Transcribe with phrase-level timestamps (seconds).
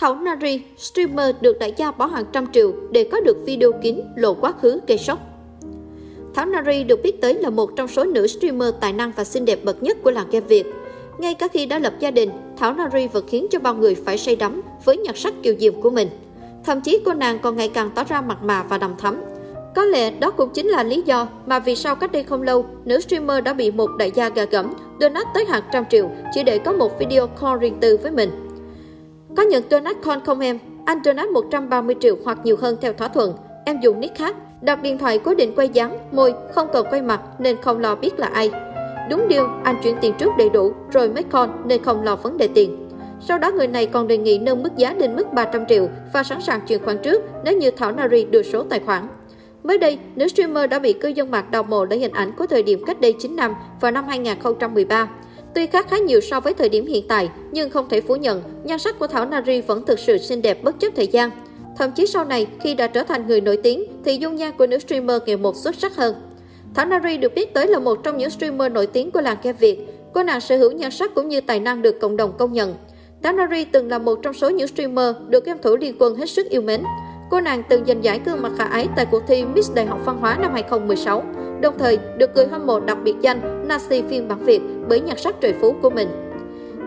[0.00, 4.00] Thảo Nari, streamer được đại gia bỏ hàng trăm triệu để có được video kín
[4.16, 5.18] lộ quá khứ gây sốc.
[6.34, 9.44] Thảo Nari được biết tới là một trong số nữ streamer tài năng và xinh
[9.44, 10.66] đẹp bậc nhất của làng game Việt.
[11.18, 14.18] Ngay cả khi đã lập gia đình, Thảo Nari vẫn khiến cho bao người phải
[14.18, 16.08] say đắm với nhạc sắc kiều diệm của mình.
[16.64, 19.22] Thậm chí cô nàng còn ngày càng tỏ ra mặt mà và đầm thắm.
[19.74, 22.66] Có lẽ đó cũng chính là lý do mà vì sao cách đây không lâu,
[22.84, 26.42] nữ streamer đã bị một đại gia gà gẫm donate tới hàng trăm triệu chỉ
[26.42, 28.49] để có một video call riêng tư với mình.
[29.36, 30.58] Có nhận donut call không em?
[30.84, 33.32] Anh donut 130 triệu hoặc nhiều hơn theo thỏa thuận.
[33.64, 37.02] Em dùng nick khác, đặt điện thoại cố định quay dáng, môi, không cần quay
[37.02, 38.50] mặt nên không lo biết là ai.
[39.10, 42.38] Đúng điều, anh chuyển tiền trước đầy đủ rồi mới call nên không lo vấn
[42.38, 42.88] đề tiền.
[43.20, 46.22] Sau đó người này còn đề nghị nâng mức giá lên mức 300 triệu và
[46.22, 49.08] sẵn sàng chuyển khoản trước nếu như Thảo Nari đưa số tài khoản.
[49.64, 52.46] Mới đây, nữ streamer đã bị cư dân mạng đào mộ lấy hình ảnh của
[52.46, 55.08] thời điểm cách đây 9 năm vào năm 2013.
[55.54, 58.42] Tuy khác khá nhiều so với thời điểm hiện tại, nhưng không thể phủ nhận,
[58.64, 61.30] nhan sắc của Thảo Nari vẫn thực sự xinh đẹp bất chấp thời gian.
[61.78, 64.66] Thậm chí sau này, khi đã trở thành người nổi tiếng, thì dung nhan của
[64.66, 66.14] nữ streamer ngày một xuất sắc hơn.
[66.74, 69.58] Thảo Nari được biết tới là một trong những streamer nổi tiếng của làng game
[69.58, 69.78] Việt.
[70.14, 72.74] Cô nàng sở hữu nhan sắc cũng như tài năng được cộng đồng công nhận.
[73.22, 76.30] Thảo Nari từng là một trong số những streamer được game thủ liên quân hết
[76.30, 76.82] sức yêu mến.
[77.30, 79.98] Cô nàng từng giành giải gương mặt khả ái tại cuộc thi Miss Đại học
[80.04, 81.24] Văn hóa năm 2016,
[81.60, 85.18] đồng thời được người hâm mộ đặc biệt danh Nasi phiên bản Việt bởi nhạc
[85.18, 86.08] sắc trời phú của mình.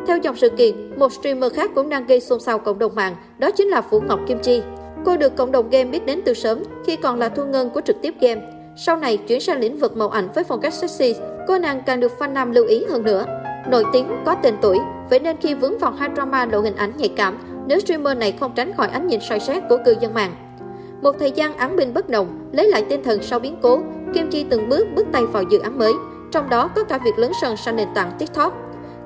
[0.07, 3.15] Theo dòng sự kiện, một streamer khác cũng đang gây xôn xao cộng đồng mạng,
[3.37, 4.61] đó chính là Phủ Ngọc Kim Chi.
[5.05, 7.81] Cô được cộng đồng game biết đến từ sớm khi còn là thu ngân của
[7.81, 8.41] trực tiếp game.
[8.75, 11.15] Sau này chuyển sang lĩnh vực màu ảnh với phong cách sexy,
[11.47, 13.25] cô nàng càng được fan nam lưu ý hơn nữa.
[13.69, 14.79] Nổi tiếng, có tên tuổi,
[15.09, 18.31] vậy nên khi vướng vào hai drama lộ hình ảnh nhạy cảm, nữ streamer này
[18.39, 20.35] không tránh khỏi ánh nhìn soi xét của cư dân mạng.
[21.01, 23.79] Một thời gian án binh bất động, lấy lại tinh thần sau biến cố,
[24.13, 25.93] Kim Chi từng bước bước tay vào dự án mới,
[26.31, 28.53] trong đó có cả việc lớn sân sang nền tảng TikTok.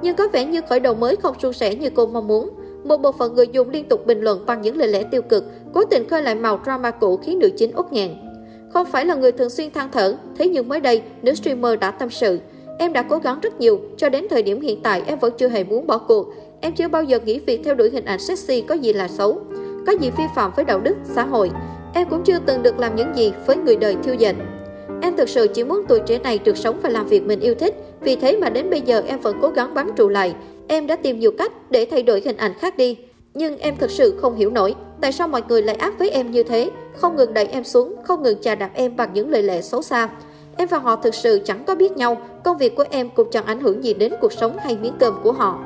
[0.01, 2.49] Nhưng có vẻ như khởi đầu mới không suôn sẻ như cô mong muốn.
[2.83, 5.43] Một bộ phận người dùng liên tục bình luận bằng những lời lẽ tiêu cực,
[5.73, 8.11] cố tình khơi lại màu drama cũ khiến nữ chính út nghẹn.
[8.73, 11.91] Không phải là người thường xuyên than thở, thế nhưng mới đây, nữ streamer đã
[11.91, 12.39] tâm sự.
[12.79, 15.49] Em đã cố gắng rất nhiều, cho đến thời điểm hiện tại em vẫn chưa
[15.49, 16.27] hề muốn bỏ cuộc.
[16.61, 19.39] Em chưa bao giờ nghĩ việc theo đuổi hình ảnh sexy có gì là xấu,
[19.87, 21.51] có gì vi phạm với đạo đức, xã hội.
[21.93, 24.35] Em cũng chưa từng được làm những gì với người đời thiêu dệt.
[25.17, 27.75] Thực sự chỉ muốn tuổi trẻ này được sống và làm việc mình yêu thích,
[28.01, 30.35] vì thế mà đến bây giờ em vẫn cố gắng bám trụ lại.
[30.67, 32.97] Em đã tìm nhiều cách để thay đổi hình ảnh khác đi.
[33.33, 36.31] Nhưng em thực sự không hiểu nổi, tại sao mọi người lại ác với em
[36.31, 39.43] như thế, không ngừng đẩy em xuống, không ngừng chà đạp em bằng những lời
[39.43, 40.09] lẽ xấu xa.
[40.57, 43.45] Em và họ thực sự chẳng có biết nhau, công việc của em cũng chẳng
[43.45, 45.59] ảnh hưởng gì đến cuộc sống hay miếng cơm của họ.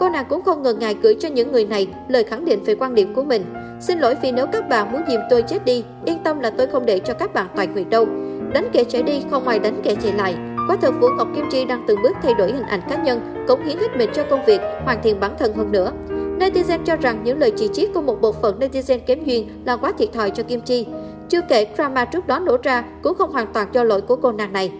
[0.00, 2.74] Cô nàng cũng không ngần ngại gửi cho những người này lời khẳng định về
[2.74, 3.44] quan điểm của mình.
[3.80, 6.66] Xin lỗi vì nếu các bạn muốn dìm tôi chết đi, yên tâm là tôi
[6.66, 8.06] không để cho các bạn toàn nguyện đâu.
[8.54, 10.34] Đánh kẻ chạy đi không ai đánh kẻ chạy lại.
[10.68, 13.44] Quá thật Vũ Ngọc Kim Chi đang từng bước thay đổi hình ảnh cá nhân,
[13.48, 15.92] cống hiến hết mình cho công việc, hoàn thiện bản thân hơn nữa.
[16.38, 19.76] Netizen cho rằng những lời chỉ trích của một bộ phận netizen kém duyên là
[19.76, 20.86] quá thiệt thòi cho Kim Chi.
[21.28, 24.32] Chưa kể drama trước đó nổ ra cũng không hoàn toàn do lỗi của cô
[24.32, 24.72] nàng này.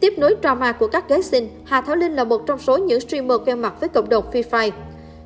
[0.00, 3.00] Tiếp nối drama của các gái xinh, Hà Thảo Linh là một trong số những
[3.00, 4.70] streamer quen mặt với cộng đồng Free Fire.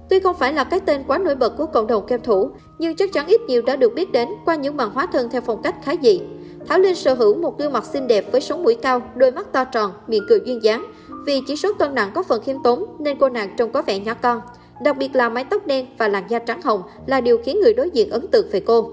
[0.09, 2.97] Tuy không phải là cái tên quá nổi bật của cộng đồng game thủ, nhưng
[2.97, 5.63] chắc chắn ít nhiều đã được biết đến qua những màn hóa thân theo phong
[5.63, 6.21] cách khá dị.
[6.69, 9.53] Thảo Linh sở hữu một gương mặt xinh đẹp với sống mũi cao, đôi mắt
[9.53, 10.85] to tròn, miệng cười duyên dáng.
[11.27, 13.99] Vì chỉ số cân nặng có phần khiêm tốn nên cô nàng trông có vẻ
[13.99, 14.41] nhỏ con.
[14.83, 17.75] Đặc biệt là mái tóc đen và làn da trắng hồng là điều khiến người
[17.75, 18.91] đối diện ấn tượng về cô.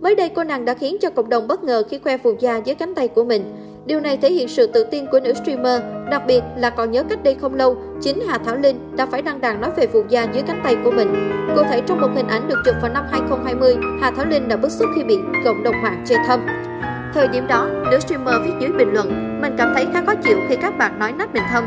[0.00, 2.56] Mới đây cô nàng đã khiến cho cộng đồng bất ngờ khi khoe vùng da
[2.56, 3.42] dưới cánh tay của mình.
[3.86, 7.02] Điều này thể hiện sự tự tin của nữ streamer, đặc biệt là còn nhớ
[7.02, 10.10] cách đây không lâu, chính Hà Thảo Linh đã phải đăng đàn nói về vùng
[10.10, 11.14] da dưới cánh tay của mình.
[11.56, 14.56] Cụ thể trong một hình ảnh được chụp vào năm 2020, Hà Thảo Linh đã
[14.56, 16.40] bức xúc khi bị cộng đồng mạng chê thâm.
[17.14, 20.38] Thời điểm đó, nữ streamer viết dưới bình luận, mình cảm thấy khá khó chịu
[20.48, 21.64] khi các bạn nói nách mình thâm.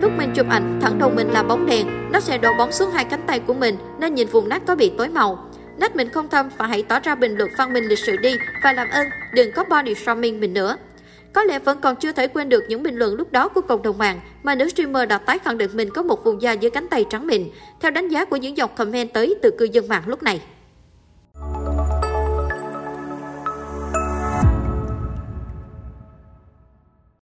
[0.00, 2.90] Lúc mình chụp ảnh, thẳng đầu mình là bóng đèn, nó sẽ đổ bóng xuống
[2.90, 5.50] hai cánh tay của mình nên nhìn vùng nách có bị tối màu.
[5.76, 8.36] Nách mình không thâm và hãy tỏ ra bình luận văn minh lịch sự đi
[8.64, 10.76] và làm ơn đừng có body shaming mình nữa.
[11.32, 13.82] Có lẽ vẫn còn chưa thể quên được những bình luận lúc đó của cộng
[13.82, 16.70] đồng mạng mà nữ streamer đã tái khẳng định mình có một vùng da dưới
[16.70, 17.48] cánh tay trắng mịn,
[17.80, 20.40] theo đánh giá của những dòng comment tới từ cư dân mạng lúc này.